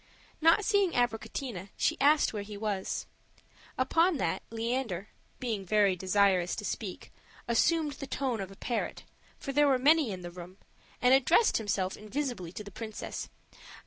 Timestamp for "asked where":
2.01-2.43